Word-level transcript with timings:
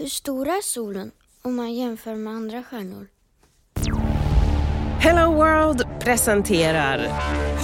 Hur 0.00 0.08
stor 0.08 0.48
är 0.48 0.62
solen 0.62 1.10
om 1.42 1.56
man 1.56 1.74
jämför 1.74 2.14
med 2.14 2.32
andra 2.32 2.62
stjärnor? 2.62 3.06
Hello 5.00 5.34
World 5.34 5.82
presenterar 6.00 6.98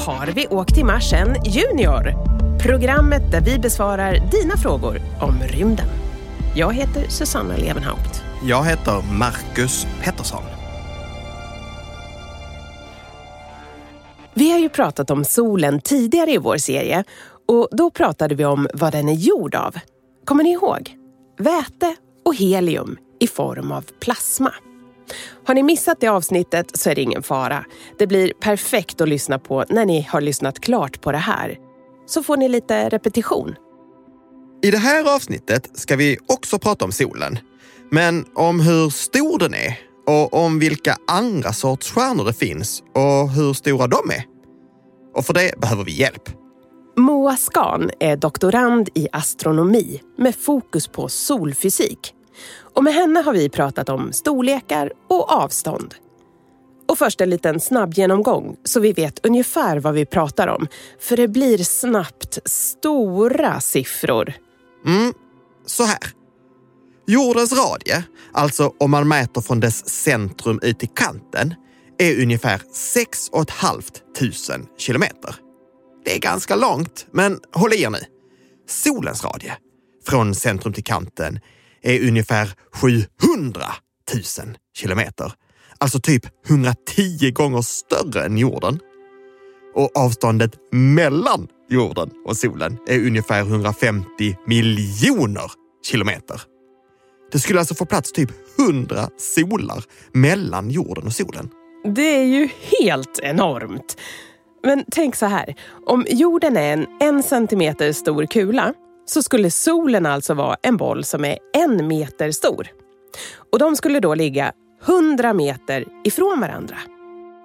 Har 0.06 0.26
vi 0.26 0.46
åkt 0.46 0.74
till 0.74 0.84
Mars 0.84 1.12
än 1.12 1.44
Junior? 1.44 2.12
Programmet 2.62 3.32
där 3.32 3.40
vi 3.40 3.58
besvarar 3.58 4.30
dina 4.30 4.56
frågor 4.56 5.00
om 5.22 5.38
rymden. 5.42 5.86
Jag 6.56 6.74
heter 6.74 7.08
Susanna 7.08 7.56
Levenhaupt. 7.56 8.22
Jag 8.42 8.64
heter 8.64 9.18
Marcus 9.18 9.86
Pettersson. 10.02 10.42
Vi 14.34 14.50
har 14.50 14.58
ju 14.58 14.68
pratat 14.68 15.10
om 15.10 15.24
solen 15.24 15.80
tidigare 15.80 16.30
i 16.30 16.38
vår 16.38 16.56
serie 16.56 17.04
och 17.48 17.68
då 17.72 17.90
pratade 17.90 18.34
vi 18.34 18.44
om 18.44 18.68
vad 18.74 18.92
den 18.92 19.08
är 19.08 19.14
gjord 19.14 19.54
av. 19.54 19.74
Kommer 20.24 20.44
ni 20.44 20.52
ihåg? 20.52 20.96
Väte 21.38 21.96
och 22.24 22.34
helium 22.34 22.96
i 23.20 23.26
form 23.26 23.72
av 23.72 23.84
plasma. 24.00 24.54
Har 25.44 25.54
ni 25.54 25.62
missat 25.62 26.00
det 26.00 26.08
avsnittet 26.08 26.70
så 26.74 26.90
är 26.90 26.94
det 26.94 27.02
ingen 27.02 27.22
fara. 27.22 27.64
Det 27.98 28.06
blir 28.06 28.32
perfekt 28.40 29.00
att 29.00 29.08
lyssna 29.08 29.38
på 29.38 29.64
när 29.68 29.86
ni 29.86 30.02
har 30.02 30.20
lyssnat 30.20 30.60
klart 30.60 31.00
på 31.00 31.12
det 31.12 31.18
här. 31.18 31.58
Så 32.06 32.22
får 32.22 32.36
ni 32.36 32.48
lite 32.48 32.88
repetition. 32.88 33.54
I 34.62 34.70
det 34.70 34.78
här 34.78 35.14
avsnittet 35.14 35.70
ska 35.78 35.96
vi 35.96 36.18
också 36.26 36.58
prata 36.58 36.84
om 36.84 36.92
solen. 36.92 37.38
Men 37.90 38.24
om 38.34 38.60
hur 38.60 38.90
stor 38.90 39.38
den 39.38 39.54
är 39.54 39.78
och 40.06 40.34
om 40.34 40.58
vilka 40.58 40.96
andra 41.06 41.52
sorts 41.52 41.92
stjärnor 41.92 42.24
det 42.24 42.32
finns 42.32 42.82
och 42.94 43.30
hur 43.30 43.52
stora 43.52 43.86
de 43.86 44.10
är. 44.10 44.24
Och 45.14 45.26
för 45.26 45.34
det 45.34 45.60
behöver 45.60 45.84
vi 45.84 45.92
hjälp. 45.92 46.43
Moa 46.96 47.36
Skan 47.36 47.90
är 48.00 48.16
doktorand 48.16 48.88
i 48.94 49.08
astronomi 49.12 50.00
med 50.18 50.34
fokus 50.36 50.88
på 50.88 51.08
solfysik. 51.08 52.14
Och 52.74 52.84
med 52.84 52.94
henne 52.94 53.20
har 53.20 53.32
vi 53.32 53.48
pratat 53.48 53.88
om 53.88 54.12
storlekar 54.12 54.92
och 55.08 55.32
avstånd. 55.32 55.94
Och 56.88 56.98
först 56.98 57.20
en 57.20 57.30
liten 57.30 57.60
snabb 57.60 57.94
genomgång 57.94 58.56
så 58.64 58.80
vi 58.80 58.92
vet 58.92 59.26
ungefär 59.26 59.76
vad 59.76 59.94
vi 59.94 60.06
pratar 60.06 60.48
om. 60.48 60.66
För 61.00 61.16
det 61.16 61.28
blir 61.28 61.58
snabbt 61.58 62.38
stora 62.44 63.60
siffror. 63.60 64.32
Mm, 64.86 65.12
så 65.66 65.84
här. 65.84 65.98
Jordens 67.06 67.52
radie, 67.52 68.04
alltså 68.32 68.72
om 68.78 68.90
man 68.90 69.08
mäter 69.08 69.40
från 69.40 69.60
dess 69.60 69.88
centrum 69.88 70.60
ut 70.62 70.78
till 70.78 70.88
kanten, 70.88 71.54
är 71.98 72.22
ungefär 72.22 72.62
6 72.72 73.30
500 73.30 74.68
kilometer. 74.78 75.43
Det 76.04 76.14
är 76.14 76.20
ganska 76.20 76.56
långt, 76.56 77.06
men 77.12 77.40
håll 77.52 77.72
i 77.72 77.82
er 77.82 77.90
nu. 77.90 77.98
Solens 78.68 79.24
radie 79.24 79.56
från 80.06 80.34
centrum 80.34 80.72
till 80.72 80.84
kanten 80.84 81.40
är 81.82 82.08
ungefär 82.08 82.52
700 82.72 83.62
000 84.14 84.22
kilometer. 84.76 85.32
Alltså 85.78 86.00
typ 86.00 86.22
110 86.48 87.30
gånger 87.30 87.62
större 87.62 88.24
än 88.24 88.38
jorden. 88.38 88.80
Och 89.74 89.90
avståndet 89.96 90.50
mellan 90.72 91.48
jorden 91.70 92.10
och 92.26 92.36
solen 92.36 92.78
är 92.88 93.06
ungefär 93.06 93.40
150 93.40 94.36
miljoner 94.46 95.50
kilometer. 95.86 96.40
Det 97.32 97.38
skulle 97.38 97.58
alltså 97.58 97.74
få 97.74 97.86
plats 97.86 98.12
typ 98.12 98.30
100 98.58 99.08
solar 99.16 99.84
mellan 100.12 100.70
jorden 100.70 101.06
och 101.06 101.12
solen. 101.12 101.50
Det 101.94 102.16
är 102.16 102.24
ju 102.24 102.48
helt 102.80 103.18
enormt. 103.22 103.96
Men 104.64 104.84
tänk 104.90 105.16
så 105.16 105.26
här, 105.26 105.54
om 105.86 106.06
jorden 106.08 106.56
är 106.56 106.72
en 106.72 106.86
en 107.00 107.22
centimeter 107.22 107.92
stor 107.92 108.26
kula 108.26 108.74
så 109.06 109.22
skulle 109.22 109.50
solen 109.50 110.06
alltså 110.06 110.34
vara 110.34 110.56
en 110.62 110.76
boll 110.76 111.04
som 111.04 111.24
är 111.24 111.38
en 111.54 111.88
meter 111.88 112.30
stor. 112.30 112.68
Och 113.52 113.58
de 113.58 113.76
skulle 113.76 114.00
då 114.00 114.14
ligga 114.14 114.52
100 114.86 115.32
meter 115.32 115.84
ifrån 116.04 116.40
varandra. 116.40 116.76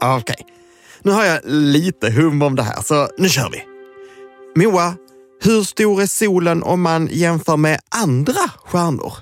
Okej, 0.01 0.17
okay. 0.21 0.45
nu 1.01 1.11
har 1.11 1.25
jag 1.25 1.39
lite 1.45 2.11
hum 2.11 2.41
om 2.41 2.55
det 2.55 2.63
här, 2.63 2.81
så 2.81 3.07
nu 3.17 3.29
kör 3.29 3.49
vi. 3.51 3.63
Moa, 4.63 4.95
hur 5.41 5.63
stor 5.63 6.01
är 6.01 6.05
solen 6.05 6.63
om 6.63 6.81
man 6.81 7.07
jämför 7.11 7.57
med 7.57 7.79
andra 7.89 8.49
stjärnor? 8.65 9.13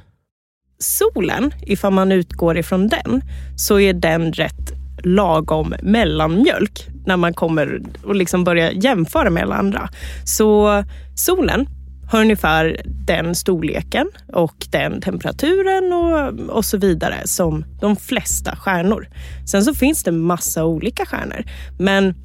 Solen, 0.80 1.54
ifall 1.62 1.94
man 1.94 2.12
utgår 2.12 2.58
ifrån 2.58 2.88
den, 2.88 3.22
så 3.58 3.80
är 3.80 3.94
den 3.94 4.34
rätt 4.34 4.77
lagom 5.08 5.76
mellanmjölk 5.82 6.88
när 7.06 7.18
man 7.18 7.34
kommer 7.34 7.82
och 8.04 8.16
liksom 8.16 8.44
börjar 8.44 8.72
jämföra 8.72 9.30
med 9.30 9.44
alla 9.44 9.56
andra. 9.56 9.90
Så 10.26 10.84
solen 11.16 11.68
har 12.12 12.22
ungefär 12.22 12.82
den 12.86 13.36
storleken 13.36 14.08
och 14.34 14.56
den 14.72 15.02
temperaturen 15.02 15.94
och, 15.94 16.56
och 16.56 16.66
så 16.66 16.78
vidare 16.78 17.16
som 17.26 17.66
de 17.82 17.96
flesta 17.96 18.56
stjärnor. 18.56 19.08
Sen 19.46 19.64
så 19.64 19.74
finns 19.74 20.04
det 20.04 20.12
massa 20.12 20.66
olika 20.66 21.06
stjärnor. 21.06 21.44
Men 21.80 22.16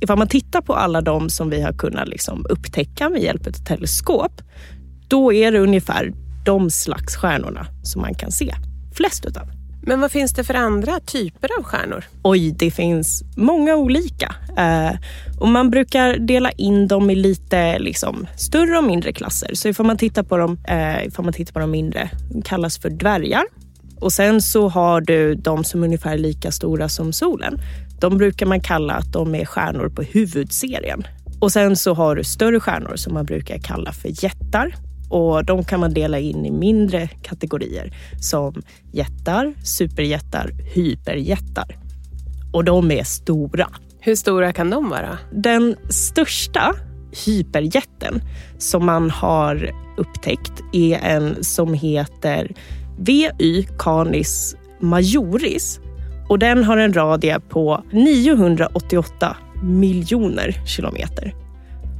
ifall 0.00 0.18
man 0.18 0.28
tittar 0.28 0.60
på 0.60 0.74
alla 0.74 1.00
de 1.00 1.30
som 1.30 1.50
vi 1.50 1.62
har 1.62 1.72
kunnat 1.72 2.08
liksom 2.08 2.46
upptäcka 2.48 3.08
med 3.08 3.22
hjälp 3.22 3.46
av 3.46 3.52
teleskop, 3.52 4.42
då 5.08 5.32
är 5.32 5.52
det 5.52 5.58
ungefär 5.58 6.12
de 6.44 6.70
slags 6.70 7.16
stjärnorna 7.16 7.66
som 7.82 8.02
man 8.02 8.14
kan 8.14 8.30
se 8.30 8.54
flest 8.94 9.26
utav. 9.26 9.61
Men 9.84 10.00
vad 10.00 10.12
finns 10.12 10.32
det 10.32 10.44
för 10.44 10.54
andra 10.54 11.00
typer 11.00 11.48
av 11.58 11.64
stjärnor? 11.64 12.04
Oj, 12.22 12.50
det 12.50 12.70
finns 12.70 13.24
många 13.36 13.76
olika. 13.76 14.34
Eh, 14.56 14.96
och 15.40 15.48
man 15.48 15.70
brukar 15.70 16.18
dela 16.18 16.50
in 16.50 16.88
dem 16.88 17.10
i 17.10 17.14
lite 17.14 17.78
liksom, 17.78 18.26
större 18.36 18.78
och 18.78 18.84
mindre 18.84 19.12
klasser. 19.12 19.54
Så 19.54 19.68
ifall 19.68 19.86
man 19.86 19.96
tittar 19.96 20.22
på 20.22 20.36
dem, 20.36 20.58
eh, 20.68 21.06
ifall 21.06 21.24
man 21.24 21.34
tittar 21.34 21.52
på 21.52 21.58
de 21.58 21.70
mindre, 21.70 22.10
de 22.32 22.42
kallas 22.42 22.78
för 22.78 22.90
dvärgar. 22.90 23.44
Och 24.00 24.12
sen 24.12 24.42
så 24.42 24.68
har 24.68 25.00
du 25.00 25.34
de 25.34 25.64
som 25.64 25.82
är 25.82 25.86
ungefär 25.86 26.18
lika 26.18 26.50
stora 26.50 26.88
som 26.88 27.12
solen. 27.12 27.58
De 28.00 28.18
brukar 28.18 28.46
man 28.46 28.60
kalla 28.60 28.94
att 28.94 29.12
de 29.12 29.34
är 29.34 29.44
stjärnor 29.44 29.88
på 29.88 30.02
huvudserien. 30.02 31.06
Och 31.40 31.52
sen 31.52 31.76
så 31.76 31.94
har 31.94 32.16
du 32.16 32.24
större 32.24 32.60
stjärnor 32.60 32.96
som 32.96 33.14
man 33.14 33.24
brukar 33.24 33.58
kalla 33.58 33.92
för 33.92 34.24
jättar. 34.24 34.74
Och 35.12 35.44
de 35.44 35.64
kan 35.64 35.80
man 35.80 35.94
dela 35.94 36.18
in 36.18 36.46
i 36.46 36.50
mindre 36.50 37.08
kategorier 37.08 37.92
som 38.20 38.62
jättar, 38.92 39.54
superjättar, 39.64 40.50
hyperjättar. 40.74 41.76
Och 42.52 42.64
de 42.64 42.90
är 42.90 43.04
stora. 43.04 43.68
Hur 44.00 44.14
stora 44.14 44.52
kan 44.52 44.70
de 44.70 44.88
vara? 44.88 45.18
Den 45.32 45.76
största 45.88 46.74
hyperjätten 47.26 48.22
som 48.58 48.86
man 48.86 49.10
har 49.10 49.70
upptäckt 49.96 50.52
är 50.72 50.98
en 50.98 51.44
som 51.44 51.74
heter 51.74 52.54
VY 52.98 53.66
Canis 53.78 54.56
majoris 54.80 55.80
och 56.28 56.38
den 56.38 56.64
har 56.64 56.76
en 56.76 56.92
radie 56.92 57.40
på 57.40 57.84
988 57.92 59.36
miljoner 59.62 60.66
kilometer. 60.66 61.34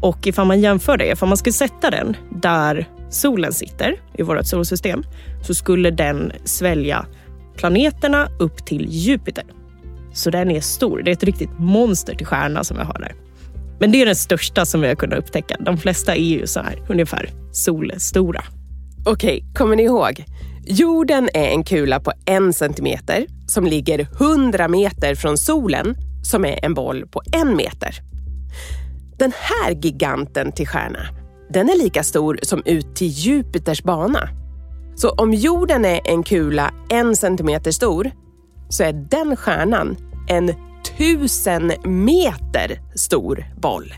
Och 0.00 0.26
ifall 0.26 0.46
man 0.46 0.60
jämför 0.60 0.96
det, 0.96 1.06
ifall 1.06 1.28
man 1.28 1.38
skulle 1.38 1.52
sätta 1.52 1.90
den 1.90 2.16
där 2.42 2.88
solen 3.12 3.52
sitter 3.52 4.00
i 4.18 4.22
vårt 4.22 4.46
solsystem 4.46 5.02
så 5.42 5.54
skulle 5.54 5.90
den 5.90 6.32
svälja 6.44 7.06
planeterna 7.56 8.28
upp 8.38 8.66
till 8.66 8.86
Jupiter. 8.88 9.44
Så 10.12 10.30
den 10.30 10.50
är 10.50 10.60
stor. 10.60 11.02
Det 11.02 11.10
är 11.10 11.12
ett 11.12 11.24
riktigt 11.24 11.58
monster 11.58 12.14
till 12.14 12.26
stjärna 12.26 12.64
som 12.64 12.76
vi 12.76 12.82
har 12.82 12.98
där. 12.98 13.14
Men 13.80 13.92
det 13.92 14.02
är 14.02 14.06
den 14.06 14.16
största 14.16 14.64
som 14.64 14.80
vi 14.80 14.88
har 14.88 14.94
kunnat 14.94 15.18
upptäcka. 15.18 15.56
De 15.60 15.78
flesta 15.78 16.14
är 16.14 16.24
ju 16.24 16.46
så 16.46 16.60
här 16.60 16.82
ungefär 16.88 17.30
solstora. 17.52 18.44
Okej, 19.06 19.44
kommer 19.54 19.76
ni 19.76 19.82
ihåg? 19.82 20.24
Jorden 20.66 21.28
är 21.34 21.48
en 21.48 21.64
kula 21.64 22.00
på 22.00 22.12
en 22.24 22.52
centimeter 22.52 23.26
som 23.46 23.66
ligger 23.66 24.00
100 24.00 24.68
meter 24.68 25.14
från 25.14 25.38
solen 25.38 25.96
som 26.22 26.44
är 26.44 26.64
en 26.64 26.74
boll 26.74 27.06
på 27.06 27.22
en 27.32 27.56
meter. 27.56 27.94
Den 29.18 29.32
här 29.36 29.72
giganten 29.72 30.52
till 30.52 30.68
stjärna, 30.68 31.08
den 31.52 31.68
är 31.68 31.78
lika 31.78 32.02
stor 32.02 32.38
som 32.42 32.62
ut 32.64 32.96
till 32.96 33.08
Jupiters 33.08 33.82
bana. 33.82 34.28
Så 34.94 35.10
om 35.10 35.34
jorden 35.34 35.84
är 35.84 36.00
en 36.04 36.22
kula 36.22 36.74
en 36.90 37.16
centimeter 37.16 37.70
stor 37.70 38.10
så 38.68 38.82
är 38.82 38.92
den 38.92 39.36
stjärnan 39.36 39.96
en 40.28 40.54
tusen 40.98 41.72
meter 41.84 42.80
stor 42.94 43.46
boll. 43.60 43.94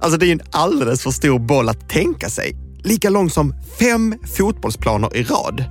Alltså 0.00 0.18
det 0.18 0.26
är 0.26 0.32
en 0.32 0.40
alldeles 0.50 1.02
för 1.02 1.10
stor 1.10 1.38
boll 1.38 1.68
att 1.68 1.88
tänka 1.88 2.28
sig. 2.28 2.56
Lika 2.82 3.10
lång 3.10 3.30
som 3.30 3.54
fem 3.78 4.14
fotbollsplaner 4.36 5.16
i 5.16 5.22
rad. 5.22 5.64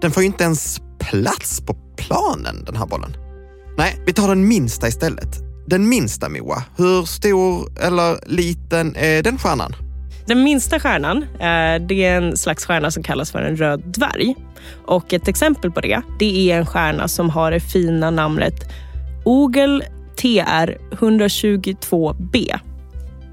Den 0.00 0.10
får 0.10 0.22
ju 0.22 0.26
inte 0.26 0.44
ens 0.44 0.80
plats 0.98 1.60
på 1.60 1.76
planen, 1.96 2.64
den 2.64 2.76
här 2.76 2.86
bollen. 2.86 3.16
Nej, 3.78 4.02
vi 4.06 4.12
tar 4.12 4.28
den 4.28 4.48
minsta 4.48 4.88
istället. 4.88 5.38
Den 5.66 5.88
minsta 5.88 6.28
Moa, 6.28 6.64
hur 6.76 7.04
stor 7.04 7.80
eller 7.80 8.18
liten 8.26 8.96
är 8.96 9.22
den 9.22 9.38
stjärnan? 9.38 9.74
Den 10.26 10.42
minsta 10.44 10.80
stjärnan 10.80 11.22
eh, 11.22 11.86
det 11.88 12.04
är 12.04 12.16
en 12.16 12.36
slags 12.36 12.66
stjärna 12.66 12.90
som 12.90 13.02
kallas 13.02 13.32
för 13.32 13.42
en 13.42 13.56
röd 13.56 13.82
dvärg. 13.84 14.34
Och 14.86 15.12
ett 15.12 15.28
exempel 15.28 15.70
på 15.70 15.80
det, 15.80 16.02
det 16.18 16.50
är 16.50 16.58
en 16.58 16.66
stjärna 16.66 17.08
som 17.08 17.30
har 17.30 17.50
det 17.50 17.60
fina 17.60 18.10
namnet 18.10 18.54
Ogel 19.24 19.84
TR 20.16 20.78
122b. 20.90 22.58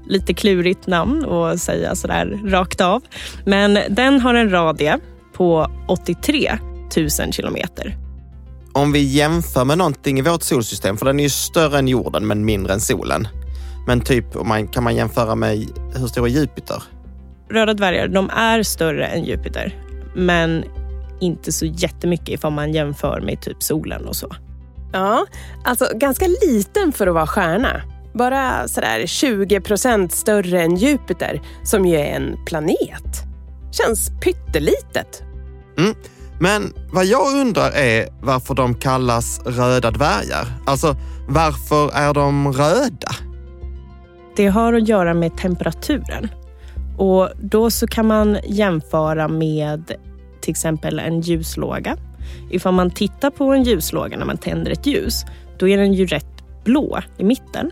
Lite 0.06 0.34
klurigt 0.34 0.86
namn 0.86 1.24
att 1.24 1.60
säga 1.60 1.94
sådär 1.94 2.40
rakt 2.44 2.80
av. 2.80 3.02
Men 3.46 3.78
den 3.88 4.20
har 4.20 4.34
en 4.34 4.50
radie 4.50 4.98
på 5.32 5.70
83 5.88 6.58
000 6.96 7.32
kilometer. 7.32 7.96
Om 8.72 8.92
vi 8.92 9.02
jämför 9.02 9.64
med 9.64 9.78
någonting 9.78 10.18
i 10.18 10.22
vårt 10.22 10.42
solsystem, 10.42 10.96
för 10.96 11.06
den 11.06 11.20
är 11.20 11.24
ju 11.24 11.30
större 11.30 11.78
än 11.78 11.88
jorden 11.88 12.26
men 12.26 12.44
mindre 12.44 12.72
än 12.72 12.80
solen. 12.80 13.28
Men 13.86 14.00
typ, 14.00 14.36
om 14.36 14.48
man, 14.48 14.68
kan 14.68 14.84
man 14.84 14.96
jämföra 14.96 15.34
med 15.34 15.66
hur 15.94 16.06
stor 16.06 16.26
är 16.26 16.30
Jupiter? 16.30 16.82
Röda 17.50 17.74
dvärgar 17.74 18.08
de 18.08 18.30
är 18.30 18.62
större 18.62 19.06
än 19.06 19.24
Jupiter, 19.24 19.74
men 20.14 20.64
inte 21.20 21.52
så 21.52 21.66
jättemycket 21.66 22.28
ifall 22.28 22.52
man 22.52 22.72
jämför 22.72 23.20
med 23.20 23.42
typ 23.42 23.62
solen 23.62 24.06
och 24.06 24.16
så. 24.16 24.34
Ja, 24.92 25.26
alltså 25.64 25.88
ganska 25.94 26.26
liten 26.26 26.92
för 26.92 27.06
att 27.06 27.14
vara 27.14 27.26
stjärna. 27.26 27.82
Bara 28.14 28.68
sådär 28.68 29.06
20 29.06 29.60
procent 29.60 30.12
större 30.12 30.62
än 30.62 30.76
Jupiter, 30.76 31.42
som 31.62 31.86
ju 31.86 31.96
är 31.96 32.16
en 32.16 32.36
planet. 32.46 33.24
Känns 33.72 34.10
pyttelitet. 34.22 35.22
Mm. 35.78 35.94
Men 36.40 36.72
vad 36.92 37.06
jag 37.06 37.40
undrar 37.40 37.70
är 37.70 38.08
varför 38.22 38.54
de 38.54 38.74
kallas 38.74 39.40
röda 39.46 39.90
dvärgar. 39.90 40.46
Alltså, 40.66 40.96
varför 41.28 41.90
är 41.94 42.14
de 42.14 42.52
röda? 42.52 43.14
Det 44.40 44.46
har 44.46 44.72
att 44.72 44.88
göra 44.88 45.14
med 45.14 45.36
temperaturen. 45.36 46.28
Och 46.98 47.28
då 47.42 47.70
så 47.70 47.86
kan 47.86 48.06
man 48.06 48.38
jämföra 48.44 49.28
med 49.28 49.92
till 50.40 50.50
exempel 50.50 50.98
en 50.98 51.20
ljuslåga. 51.20 51.96
Ifall 52.50 52.74
man 52.74 52.90
tittar 52.90 53.30
på 53.30 53.44
en 53.52 53.62
ljuslåga 53.62 54.16
när 54.16 54.26
man 54.26 54.38
tänder 54.38 54.70
ett 54.70 54.86
ljus, 54.86 55.24
då 55.58 55.68
är 55.68 55.78
den 55.78 55.92
ju 55.92 56.06
rätt 56.06 56.64
blå 56.64 56.98
i 57.16 57.24
mitten. 57.24 57.70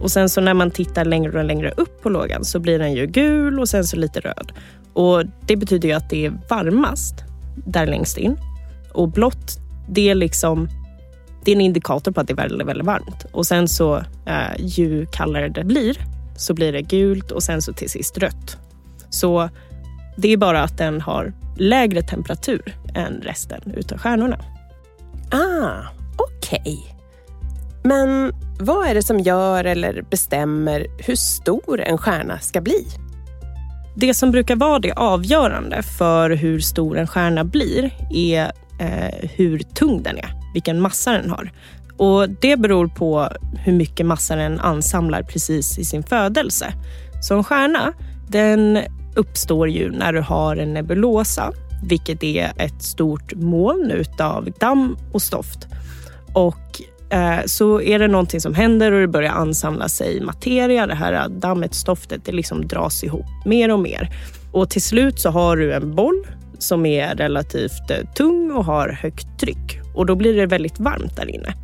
Och 0.00 0.10
sen 0.10 0.28
så 0.28 0.40
när 0.40 0.54
man 0.54 0.70
tittar 0.70 1.04
längre 1.04 1.38
och 1.38 1.44
längre 1.44 1.72
upp 1.76 2.02
på 2.02 2.08
lågan 2.08 2.44
så 2.44 2.58
blir 2.58 2.78
den 2.78 2.92
ju 2.92 3.06
gul 3.06 3.60
och 3.60 3.68
sen 3.68 3.84
så 3.84 3.96
lite 3.96 4.20
röd. 4.20 4.52
Och 4.92 5.24
det 5.46 5.56
betyder 5.56 5.88
ju 5.88 5.94
att 5.94 6.10
det 6.10 6.26
är 6.26 6.32
varmast 6.50 7.14
där 7.66 7.86
längst 7.86 8.18
in. 8.18 8.36
Och 8.92 9.08
blått, 9.08 9.58
det 9.88 10.10
är 10.10 10.14
liksom 10.14 10.68
det 11.44 11.50
är 11.50 11.54
en 11.54 11.60
indikator 11.60 12.12
på 12.12 12.20
att 12.20 12.26
det 12.26 12.32
är 12.32 12.36
väldigt, 12.36 12.66
väldigt 12.66 12.86
varmt. 12.86 13.26
Och 13.32 13.46
sen 13.46 13.68
så 13.68 13.96
eh, 14.26 14.56
ju 14.58 15.06
kallare 15.06 15.48
det 15.48 15.64
blir 15.64 15.96
så 16.36 16.54
blir 16.54 16.72
det 16.72 16.82
gult 16.82 17.30
och 17.30 17.42
sen 17.42 17.62
så 17.62 17.72
till 17.72 17.90
sist 17.90 18.18
rött. 18.18 18.58
Så 19.10 19.48
det 20.16 20.28
är 20.28 20.36
bara 20.36 20.62
att 20.62 20.78
den 20.78 21.00
har 21.00 21.32
lägre 21.56 22.02
temperatur 22.02 22.76
än 22.94 23.20
resten 23.22 23.60
utav 23.76 23.98
stjärnorna. 23.98 24.38
Ah, 25.30 25.88
okej. 26.16 26.60
Okay. 26.60 26.76
Men 27.82 28.32
vad 28.60 28.86
är 28.86 28.94
det 28.94 29.02
som 29.02 29.18
gör 29.18 29.64
eller 29.64 30.02
bestämmer 30.02 30.86
hur 30.98 31.16
stor 31.16 31.80
en 31.80 31.98
stjärna 31.98 32.38
ska 32.38 32.60
bli? 32.60 32.86
Det 33.96 34.14
som 34.14 34.30
brukar 34.30 34.56
vara 34.56 34.78
det 34.78 34.92
avgörande 34.92 35.82
för 35.82 36.30
hur 36.30 36.60
stor 36.60 36.98
en 36.98 37.06
stjärna 37.06 37.44
blir 37.44 37.90
är 38.10 38.52
eh, 38.80 39.30
hur 39.36 39.58
tung 39.58 40.02
den 40.02 40.18
är, 40.18 40.39
vilken 40.52 40.80
massa 40.80 41.12
den 41.12 41.30
har. 41.30 41.52
Och 41.96 42.28
Det 42.28 42.56
beror 42.56 42.88
på 42.88 43.28
hur 43.58 43.72
mycket 43.72 44.06
massa 44.06 44.36
den 44.36 44.60
ansamlar 44.60 45.22
precis 45.22 45.78
i 45.78 45.84
sin 45.84 46.02
födelse. 46.02 46.72
Så 47.22 47.36
en 47.36 47.44
stjärna 47.44 47.92
den 48.28 48.78
uppstår 49.16 49.68
ju 49.68 49.90
när 49.90 50.12
du 50.12 50.20
har 50.20 50.56
en 50.56 50.74
nebulosa, 50.74 51.52
vilket 51.88 52.22
är 52.22 52.52
ett 52.56 52.82
stort 52.82 53.34
moln 53.34 53.90
utav 53.90 54.48
damm 54.60 54.96
och 55.12 55.22
stoft. 55.22 55.68
Och 56.34 56.82
eh, 57.10 57.40
så 57.46 57.80
är 57.80 57.98
det 57.98 58.08
någonting 58.08 58.40
som 58.40 58.54
händer 58.54 58.92
och 58.92 59.00
det 59.00 59.08
börjar 59.08 59.32
ansamla 59.32 59.88
sig 59.88 60.20
materia. 60.20 60.86
Det 60.86 60.94
här 60.94 61.28
dammet, 61.28 61.74
stoftet, 61.74 62.24
det 62.24 62.32
liksom 62.32 62.68
dras 62.68 63.04
ihop 63.04 63.26
mer 63.44 63.72
och 63.72 63.80
mer. 63.80 64.10
Och 64.52 64.70
till 64.70 64.82
slut 64.82 65.20
så 65.20 65.30
har 65.30 65.56
du 65.56 65.72
en 65.72 65.94
boll 65.94 66.26
som 66.58 66.86
är 66.86 67.14
relativt 67.14 67.90
eh, 67.90 67.96
tung 68.14 68.52
och 68.52 68.64
har 68.64 68.88
högt 68.88 69.40
tryck. 69.40 69.79
Och 69.94 70.06
då 70.06 70.16
blir 70.16 70.36
det 70.36 70.46
väldigt 70.46 70.80
varmt 70.80 71.16
där 71.16 71.30
inne. 71.34 71.54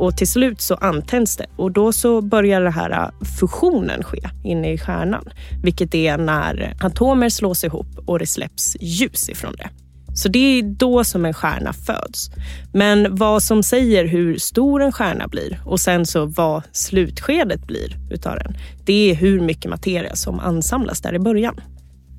Och 0.00 0.16
till 0.16 0.28
slut 0.28 0.60
så 0.60 0.74
antänds 0.74 1.36
det 1.36 1.46
och 1.56 1.72
då 1.72 1.92
så 1.92 2.20
börjar 2.20 2.60
den 2.60 2.72
här 2.72 2.90
äh, 2.90 3.26
fusionen 3.40 4.02
ske 4.02 4.28
inne 4.44 4.72
i 4.72 4.78
stjärnan. 4.78 5.24
Vilket 5.62 5.94
är 5.94 6.18
när 6.18 6.76
atomer 6.80 7.28
slås 7.28 7.64
ihop 7.64 7.86
och 8.06 8.18
det 8.18 8.26
släpps 8.26 8.76
ljus 8.80 9.28
ifrån 9.28 9.54
det. 9.56 9.68
Så 10.14 10.28
det 10.28 10.58
är 10.58 10.62
då 10.62 11.04
som 11.04 11.24
en 11.24 11.34
stjärna 11.34 11.72
föds. 11.72 12.30
Men 12.72 13.16
vad 13.16 13.42
som 13.42 13.62
säger 13.62 14.04
hur 14.04 14.38
stor 14.38 14.82
en 14.82 14.92
stjärna 14.92 15.28
blir 15.28 15.60
och 15.64 15.80
sen 15.80 16.06
så 16.06 16.26
vad 16.26 16.62
slutskedet 16.72 17.66
blir 17.66 17.96
utav 18.10 18.36
den, 18.36 18.56
det 18.84 19.10
är 19.10 19.14
hur 19.14 19.40
mycket 19.40 19.70
materia 19.70 20.16
som 20.16 20.40
ansamlas 20.40 21.00
där 21.00 21.14
i 21.14 21.18
början. 21.18 21.60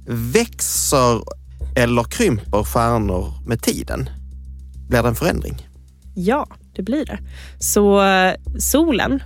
Växer 0.07 1.21
eller 1.75 2.03
krymper 2.03 2.63
stjärnor 2.63 3.48
med 3.48 3.62
tiden? 3.62 4.09
Blir 4.92 5.02
det 5.02 5.08
en 5.08 5.16
förändring? 5.16 5.68
Ja, 6.16 6.48
det 6.76 6.82
blir 6.82 7.06
det. 7.06 7.20
Så 7.60 8.04
eh, 8.04 8.34
solen, 8.60 9.24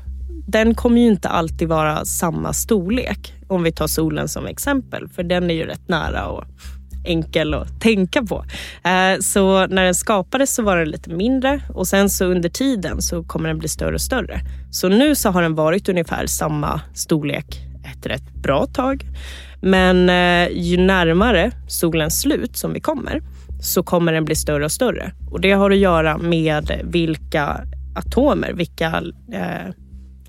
den 0.48 0.76
kommer 0.76 1.02
ju 1.02 1.08
inte 1.08 1.30
alltid 1.30 1.68
vara 1.68 2.06
samma 2.06 2.54
storlek. 2.54 3.34
Om 3.48 3.64
vi 3.64 3.72
tar 3.72 3.88
solen 3.88 4.30
som 4.30 4.46
exempel, 4.46 5.08
för 5.08 5.24
den 5.24 5.50
är 5.50 5.54
ju 5.54 5.66
rätt 5.66 5.88
nära 5.88 6.28
och 6.28 6.44
enkel 7.06 7.54
att 7.54 7.82
tänka 7.82 8.24
på. 8.24 8.46
Eh, 8.84 9.20
så 9.20 9.68
när 9.68 9.84
den 9.84 9.96
skapades 9.96 10.56
så 10.56 10.64
var 10.64 10.78
den 10.78 10.90
lite 10.90 11.10
mindre 11.10 11.62
och 11.74 11.88
sen 11.88 12.10
så 12.10 12.26
under 12.26 12.50
tiden 12.50 13.02
så 13.02 13.24
kommer 13.24 13.50
den 13.50 13.60
bli 13.60 13.68
större 13.68 13.94
och 13.94 14.02
större. 14.02 14.40
Så 14.72 14.90
nu 14.90 15.16
så 15.16 15.30
har 15.30 15.42
den 15.42 15.56
varit 15.56 15.90
ungefär 15.90 16.26
samma 16.26 16.82
storlek 16.94 17.62
ett 17.92 18.06
rätt 18.06 18.34
bra 18.34 18.66
tag. 18.66 19.06
Men 19.62 20.10
eh, 20.10 20.58
ju 20.58 20.78
närmare 20.78 21.52
solens 21.68 22.22
slut 22.22 22.58
som 22.58 22.74
vi 22.74 22.80
kommer 22.80 23.22
så 23.60 23.84
kommer 23.84 24.14
den 24.14 24.26
bli 24.26 24.36
större 24.36 24.66
och 24.66 24.72
större. 24.72 25.12
Och 25.32 25.42
det 25.42 25.52
har 25.52 25.72
att 25.72 25.78
göra 25.78 26.18
med 26.18 26.82
vilka 26.84 27.66
atomer, 27.96 28.54
vilka 28.54 29.04
eh, 29.34 29.74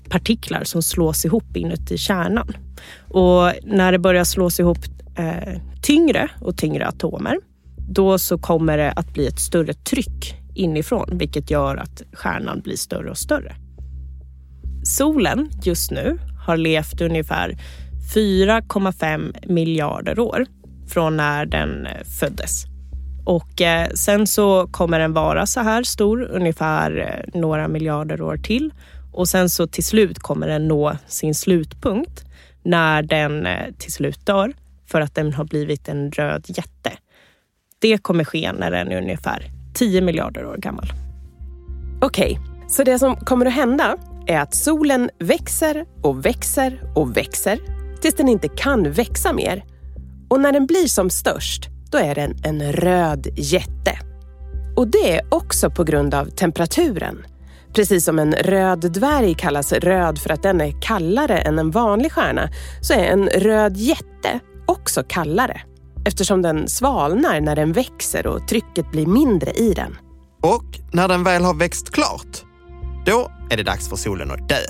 partiklar 0.09 0.63
som 0.63 0.81
slås 0.81 1.25
ihop 1.25 1.57
inuti 1.57 1.97
kärnan. 1.97 2.53
Och 3.07 3.51
när 3.63 3.91
det 3.91 3.99
börjar 3.99 4.23
slås 4.23 4.59
ihop 4.59 4.77
eh, 5.17 5.61
tyngre 5.81 6.29
och 6.41 6.57
tyngre 6.57 6.87
atomer, 6.87 7.37
då 7.89 8.19
så 8.19 8.37
kommer 8.37 8.77
det 8.77 8.91
att 8.91 9.13
bli 9.13 9.27
ett 9.27 9.39
större 9.39 9.73
tryck 9.73 10.35
inifrån, 10.55 11.17
vilket 11.17 11.51
gör 11.51 11.75
att 11.75 12.01
stjärnan 12.13 12.61
blir 12.61 12.75
större 12.75 13.09
och 13.09 13.17
större. 13.17 13.55
Solen 14.83 15.49
just 15.63 15.91
nu 15.91 16.19
har 16.45 16.57
levt 16.57 17.01
ungefär 17.01 17.57
4,5 18.15 19.47
miljarder 19.47 20.19
år 20.19 20.45
från 20.87 21.17
när 21.17 21.45
den 21.45 21.85
eh, 21.85 22.03
föddes. 22.19 22.66
Och 23.27 23.61
eh, 23.61 23.89
sen 23.89 24.27
så 24.27 24.67
kommer 24.67 24.99
den 24.99 25.13
vara 25.13 25.45
så 25.45 25.59
här 25.59 25.83
stor, 25.83 26.21
ungefär 26.21 26.97
eh, 26.97 27.39
några 27.39 27.67
miljarder 27.67 28.21
år 28.21 28.37
till. 28.37 28.73
Och 29.13 29.27
sen 29.27 29.49
så 29.49 29.67
till 29.67 29.85
slut 29.85 30.19
kommer 30.19 30.47
den 30.47 30.67
nå 30.67 30.97
sin 31.07 31.35
slutpunkt 31.35 32.25
när 32.63 33.01
den 33.01 33.45
eh, 33.45 33.73
till 33.77 33.91
slut 33.91 34.25
dör 34.25 34.53
för 34.85 35.01
att 35.01 35.15
den 35.15 35.33
har 35.33 35.43
blivit 35.43 35.87
en 35.87 36.11
röd 36.11 36.45
jätte. 36.47 36.91
Det 37.79 37.97
kommer 37.97 38.23
ske 38.23 38.51
när 38.51 38.71
den 38.71 38.91
är 38.91 39.01
ungefär 39.01 39.51
10 39.73 40.01
miljarder 40.01 40.45
år 40.45 40.57
gammal. 40.57 40.87
Okej, 42.01 42.31
okay, 42.31 42.69
så 42.69 42.83
det 42.83 42.99
som 42.99 43.15
kommer 43.15 43.45
att 43.45 43.53
hända 43.53 43.97
är 44.27 44.39
att 44.39 44.55
solen 44.55 45.09
växer 45.19 45.85
och 46.03 46.25
växer 46.25 46.81
och 46.95 47.17
växer 47.17 47.59
tills 48.01 48.15
den 48.15 48.29
inte 48.29 48.47
kan 48.47 48.91
växa 48.91 49.33
mer. 49.33 49.63
Och 50.29 50.39
när 50.39 50.51
den 50.51 50.65
blir 50.65 50.87
som 50.87 51.09
störst 51.09 51.69
då 51.91 51.97
är 51.97 52.15
den 52.15 52.35
en 52.43 52.71
röd 52.71 53.27
jätte. 53.35 53.99
Och 54.75 54.87
det 54.87 55.15
är 55.15 55.21
också 55.29 55.69
på 55.69 55.83
grund 55.83 56.13
av 56.13 56.25
temperaturen. 56.25 57.25
Precis 57.73 58.05
som 58.05 58.19
en 58.19 58.33
röd 58.33 58.91
dvärg 58.91 59.33
kallas 59.33 59.73
röd 59.73 60.19
för 60.19 60.29
att 60.29 60.43
den 60.43 60.61
är 60.61 60.81
kallare 60.81 61.37
än 61.37 61.59
en 61.59 61.71
vanlig 61.71 62.11
stjärna, 62.11 62.49
så 62.81 62.93
är 62.93 63.05
en 63.05 63.27
röd 63.27 63.77
jätte 63.77 64.39
också 64.65 65.03
kallare 65.07 65.61
eftersom 66.07 66.41
den 66.41 66.67
svalnar 66.67 67.41
när 67.41 67.55
den 67.55 67.73
växer 67.73 68.27
och 68.27 68.47
trycket 68.47 68.91
blir 68.91 69.05
mindre 69.05 69.51
i 69.51 69.73
den. 69.73 69.97
Och 70.43 70.79
när 70.91 71.07
den 71.07 71.23
väl 71.23 71.43
har 71.43 71.53
växt 71.53 71.91
klart, 71.91 72.43
då 73.05 73.31
är 73.49 73.57
det 73.57 73.63
dags 73.63 73.89
för 73.89 73.95
solen 73.95 74.31
att 74.31 74.49
dö. 74.49 74.61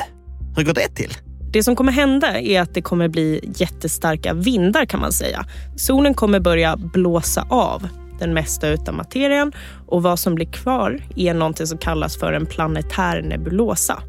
Hur 0.56 0.64
går 0.64 0.74
det 0.74 0.88
till? 0.96 1.14
Det 1.58 1.64
som 1.64 1.76
kommer 1.76 1.92
hända 1.92 2.42
är 2.42 2.62
att 2.62 2.74
det 2.74 2.82
kommer 2.82 3.08
bli 3.08 3.54
jättestarka 3.56 4.34
vindar 4.34 4.86
kan 4.86 5.00
man 5.00 5.12
säga. 5.12 5.46
Solen 5.76 6.14
kommer 6.14 6.40
börja 6.40 6.78
blåsa 6.78 7.48
av 7.50 7.88
den 8.20 8.34
mesta 8.34 8.68
utav 8.68 8.94
materien 8.94 9.52
och 9.88 10.04
vad 10.04 10.20
som 10.20 10.36
blir 10.36 10.46
kvar 10.46 11.02
är 11.16 11.34
någonting 11.34 11.68
som 11.68 11.78
kallas 11.78 12.18
för 12.18 12.34
en 12.34 12.46
planetär 12.46 13.22
nebulosa. 13.22 14.04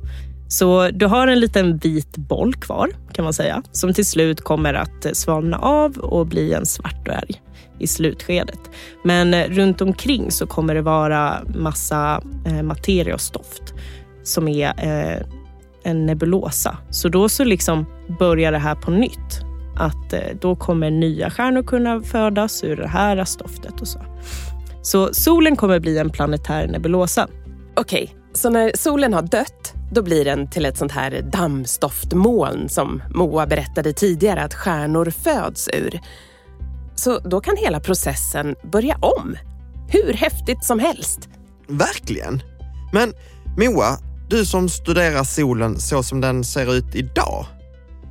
Så 0.48 0.90
du 0.90 1.06
har 1.06 1.28
en 1.28 1.40
liten 1.40 1.76
vit 1.76 2.16
boll 2.16 2.54
kvar 2.54 2.90
kan 3.12 3.24
man 3.24 3.32
säga 3.32 3.62
som 3.72 3.94
till 3.94 4.06
slut 4.06 4.40
kommer 4.40 4.74
att 4.74 5.06
svalna 5.12 5.58
av 5.58 5.98
och 5.98 6.26
bli 6.26 6.52
en 6.52 6.66
svart 6.66 7.04
dvärg 7.04 7.42
i 7.78 7.86
slutskedet. 7.86 8.60
Men 9.04 9.34
eh, 9.34 9.48
runt 9.48 9.80
omkring 9.80 10.30
så 10.30 10.46
kommer 10.46 10.74
det 10.74 10.82
vara 10.82 11.38
massa 11.54 12.22
eh, 12.46 12.62
materia 12.62 13.14
och 13.14 13.20
stoft 13.20 13.74
som 14.22 14.48
är 14.48 14.72
eh, 14.78 15.26
en 15.82 16.06
nebulosa. 16.06 16.78
Så 16.90 17.08
då 17.08 17.28
så 17.28 17.44
liksom 17.44 17.86
börjar 18.18 18.52
det 18.52 18.58
här 18.58 18.74
på 18.74 18.90
nytt. 18.90 19.40
att 19.76 20.12
eh, 20.12 20.20
då 20.40 20.56
kommer 20.56 20.90
nya 20.90 21.30
stjärnor 21.30 21.62
kunna 21.62 22.02
födas 22.02 22.64
ur 22.64 22.76
det 22.76 22.88
här 22.88 23.24
stoftet 23.24 23.80
och 23.80 23.88
så. 23.88 24.00
Så 24.82 25.14
solen 25.14 25.56
kommer 25.56 25.80
bli 25.80 25.98
en 25.98 26.10
planetär 26.10 26.68
nebulosa. 26.68 27.28
Okej, 27.76 28.14
så 28.32 28.50
när 28.50 28.72
solen 28.74 29.14
har 29.14 29.22
dött, 29.22 29.74
då 29.92 30.02
blir 30.02 30.24
den 30.24 30.50
till 30.50 30.66
ett 30.66 30.76
sånt 30.76 30.92
här 30.92 31.22
dammstoftmoln 31.32 32.68
som 32.68 33.02
Moa 33.14 33.46
berättade 33.46 33.92
tidigare 33.92 34.42
att 34.42 34.54
stjärnor 34.54 35.10
föds 35.10 35.68
ur. 35.68 36.00
Så 36.94 37.18
då 37.18 37.40
kan 37.40 37.56
hela 37.56 37.80
processen 37.80 38.54
börja 38.72 38.96
om. 39.00 39.36
Hur 39.88 40.12
häftigt 40.12 40.64
som 40.64 40.78
helst. 40.78 41.28
Verkligen. 41.68 42.42
Men 42.92 43.12
Moa, 43.56 43.98
du 44.28 44.44
som 44.46 44.68
studerar 44.68 45.24
solen 45.24 45.80
så 45.80 46.02
som 46.02 46.20
den 46.20 46.44
ser 46.44 46.74
ut 46.74 46.94
idag. 46.94 47.46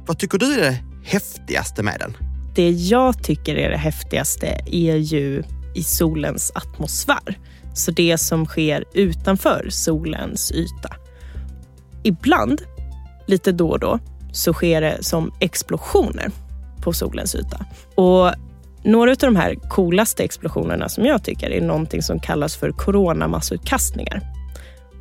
Vad 0.06 0.20
tycker 0.20 0.38
du 0.38 0.54
är 0.54 0.62
det 0.62 0.78
häftigaste 1.04 1.84
med 1.84 1.96
den? 2.00 2.18
Det 2.56 2.70
jag 2.70 3.24
tycker 3.24 3.56
är 3.56 3.70
det 3.70 3.78
häftigaste 3.78 4.62
är 4.66 4.96
ju 4.96 5.44
i 5.76 5.84
solens 5.84 6.52
atmosfär. 6.56 7.40
Så 7.74 7.92
det 7.92 8.18
som 8.18 8.46
sker 8.46 8.86
utanför 8.94 9.68
solens 9.70 10.52
yta. 10.52 10.96
Ibland, 12.04 12.62
lite 13.28 13.52
då 13.52 13.70
och 13.70 13.80
då, 13.80 14.00
så 14.32 14.54
sker 14.54 14.82
det 14.82 14.98
som 15.04 15.34
explosioner 15.40 16.32
på 16.84 16.94
solens 16.94 17.36
yta. 17.36 17.66
Och 17.96 18.32
några 18.84 19.12
av 19.12 19.18
de 19.18 19.36
här 19.36 19.56
coolaste 19.56 20.24
explosionerna 20.24 20.90
som 20.90 21.06
jag 21.06 21.24
tycker 21.24 21.50
är 21.50 21.62
någonting 21.62 22.02
som 22.02 22.20
kallas 22.20 22.56
för 22.56 22.72
coronamassutkastningar. 22.72 24.37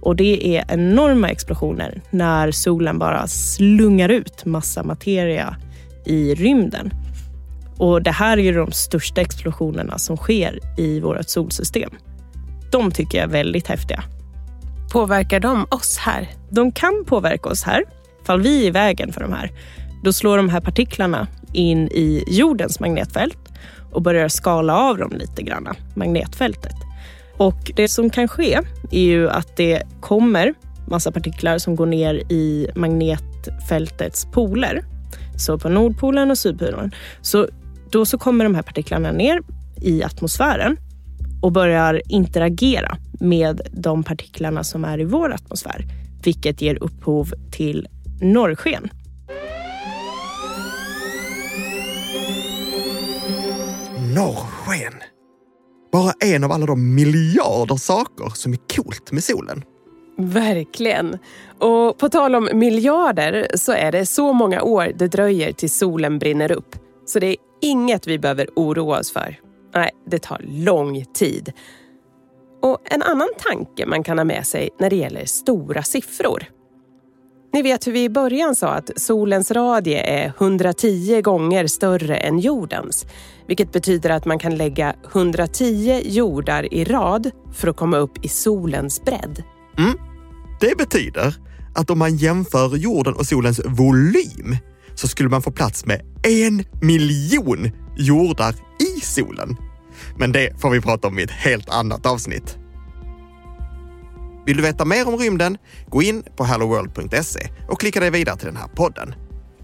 Och 0.06 0.16
det 0.16 0.56
är 0.56 0.64
enorma 0.68 1.28
explosioner 1.28 2.02
när 2.10 2.50
solen 2.50 2.98
bara 2.98 3.26
slungar 3.26 4.08
ut 4.08 4.44
massa 4.44 4.82
materia 4.82 5.56
i 6.04 6.34
rymden. 6.34 6.90
Och 7.78 8.02
det 8.02 8.10
här 8.10 8.38
är 8.38 8.42
ju 8.42 8.52
de 8.52 8.72
största 8.72 9.20
explosionerna 9.20 9.98
som 9.98 10.16
sker 10.16 10.58
i 10.78 11.00
vårt 11.00 11.28
solsystem. 11.28 11.90
De 12.72 12.90
tycker 12.90 13.18
jag 13.18 13.25
är 13.25 13.32
väldigt 13.32 13.66
häftiga. 13.66 14.02
Påverkar 14.92 15.40
de 15.40 15.66
oss 15.70 15.98
här? 15.98 16.28
De 16.50 16.72
kan 16.72 17.04
påverka 17.06 17.48
oss 17.48 17.62
här, 17.62 17.84
fall 18.25 18.40
vi 18.40 18.62
är 18.62 18.66
i 18.66 18.70
vägen 18.70 19.12
för 19.12 19.20
de 19.20 19.32
här. 19.32 19.50
Då 20.04 20.12
slår 20.12 20.36
de 20.36 20.48
här 20.48 20.60
partiklarna 20.60 21.26
in 21.52 21.88
i 21.88 22.25
jordens 22.26 22.80
magnetfält 22.80 23.52
och 23.92 24.02
börjar 24.02 24.28
skala 24.28 24.76
av 24.76 24.98
dem 24.98 25.12
lite 25.12 25.42
grann, 25.42 25.68
magnetfältet. 25.94 26.86
Och 27.38 27.73
det 27.76 27.88
som 27.88 28.11
kan 28.11 28.28
ske 28.28 28.61
är 28.90 29.00
ju 29.00 29.31
att 29.31 29.57
det 29.57 29.83
kommer 30.00 30.55
massa 30.88 31.12
partiklar 31.12 31.59
som 31.59 31.76
går 31.76 31.87
ner 31.87 32.14
i 32.14 32.69
magnetfältets 32.75 34.26
poler. 34.33 34.85
Så 35.38 35.59
på 35.59 35.69
Nordpolen 35.69 36.31
och 36.31 36.38
Sydpolen. 36.38 36.93
Så 37.21 37.49
då 37.90 38.07
så 38.07 38.19
kommer 38.19 38.45
de 38.45 38.55
här 38.55 38.62
partiklarna 38.62 39.12
ner 39.12 39.40
i 39.83 40.02
atmosfären 40.02 40.76
och 41.43 41.52
börjar 41.52 42.02
interagera 42.09 42.97
med 43.21 43.61
de 43.73 44.05
partiklarna 44.05 44.64
som 44.64 44.85
är 44.85 45.00
i 45.00 45.05
vår 45.05 45.33
atmosfär, 45.33 45.85
vilket 46.25 46.62
ger 46.62 46.83
upphov 46.83 47.33
till 47.50 47.88
norrsken. 48.21 48.88
Norrsken. 54.14 55.15
Bara 55.96 56.12
en 56.20 56.44
av 56.44 56.52
alla 56.52 56.66
de 56.66 56.94
miljarder 56.94 57.76
saker 57.76 58.32
som 58.34 58.52
är 58.52 58.58
coolt 58.76 59.12
med 59.12 59.24
solen. 59.24 59.62
Verkligen. 60.18 61.18
Och 61.58 61.98
på 61.98 62.08
tal 62.08 62.34
om 62.34 62.48
miljarder 62.52 63.46
så 63.54 63.72
är 63.72 63.92
det 63.92 64.06
så 64.06 64.32
många 64.32 64.62
år 64.62 64.92
det 64.94 65.08
dröjer 65.08 65.52
tills 65.52 65.78
solen 65.78 66.18
brinner 66.18 66.52
upp. 66.52 66.76
Så 67.06 67.18
det 67.18 67.26
är 67.26 67.36
inget 67.62 68.06
vi 68.06 68.18
behöver 68.18 68.48
oroa 68.56 68.98
oss 68.98 69.12
för. 69.12 69.40
Nej, 69.74 69.90
det 70.06 70.18
tar 70.18 70.40
lång 70.48 71.04
tid. 71.04 71.52
Och 72.62 72.78
en 72.84 73.02
annan 73.02 73.28
tanke 73.38 73.86
man 73.86 74.02
kan 74.02 74.18
ha 74.18 74.24
med 74.24 74.46
sig 74.46 74.70
när 74.80 74.90
det 74.90 74.96
gäller 74.96 75.24
stora 75.24 75.82
siffror. 75.82 76.44
Ni 77.56 77.62
vet 77.62 77.86
hur 77.86 77.92
vi 77.92 78.04
i 78.04 78.08
början 78.08 78.56
sa 78.56 78.68
att 78.68 78.90
solens 78.96 79.50
radie 79.50 80.02
är 80.02 80.32
110 80.38 81.20
gånger 81.22 81.66
större 81.66 82.16
än 82.16 82.38
jordens. 82.38 83.06
Vilket 83.48 83.72
betyder 83.72 84.10
att 84.10 84.25
man 84.25 84.38
kan 84.38 84.56
lägga 84.56 84.94
110 85.12 86.00
jordar 86.04 86.75
i 86.75 86.84
rad 86.84 87.30
för 87.52 87.68
att 87.68 87.76
komma 87.76 87.96
upp 87.96 88.25
i 88.25 88.28
solens 88.28 89.04
bredd. 89.04 89.42
Mm. 89.78 89.98
Det 90.60 90.78
betyder 90.78 91.34
att 91.75 91.90
om 91.90 91.98
man 91.98 92.16
jämför 92.16 92.76
jorden 92.76 93.14
och 93.14 93.26
solens 93.26 93.60
volym 93.64 94.56
så 94.94 95.08
skulle 95.08 95.28
man 95.28 95.42
få 95.42 95.50
plats 95.50 95.86
med 95.86 96.00
en 96.22 96.64
miljon 96.82 97.70
jordar 97.98 98.54
i 98.96 99.00
solen. 99.00 99.56
Men 100.18 100.32
det 100.32 100.60
får 100.60 100.70
vi 100.70 100.80
prata 100.80 101.08
om 101.08 101.18
i 101.18 101.22
ett 101.22 101.30
helt 101.30 101.68
annat 101.68 102.06
avsnitt. 102.06 102.58
Vill 104.46 104.56
du 104.56 104.62
veta 104.62 104.84
mer 104.84 105.08
om 105.08 105.16
rymden? 105.16 105.58
Gå 105.86 106.02
in 106.02 106.22
på 106.36 106.44
helloworld.se 106.44 107.48
och 107.68 107.80
klicka 107.80 108.00
dig 108.00 108.10
vidare 108.10 108.36
till 108.36 108.46
den 108.46 108.56
här 108.56 108.68
podden. 108.68 109.14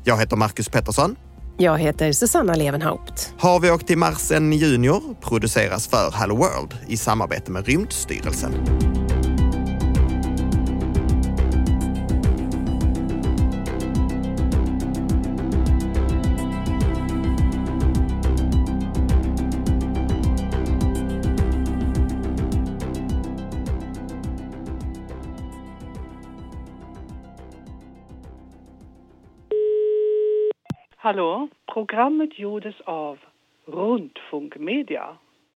Jag 0.04 0.20
heter 0.20 0.36
Marcus 0.36 0.68
Pettersson. 0.68 1.16
Jag 1.58 1.78
heter 1.78 2.12
Susanna 2.12 2.54
Levenhaupt. 2.54 3.34
Har 3.38 3.60
vi 3.60 3.70
åkt 3.70 3.86
till 3.86 3.98
Marsen 3.98 4.52
Junior 4.52 5.14
produceras 5.20 5.88
för 5.88 6.10
Hello 6.10 6.36
World 6.36 6.76
i 6.88 6.96
samarbete 6.96 7.50
med 7.50 7.66
Rymdstyrelsen. 7.66 8.52
Hallå? 31.12 31.49
Programmet 31.66 32.38
gjordes 32.38 32.81
av 32.81 33.19
Rundfunk 33.66 34.57
Media. 34.57 35.16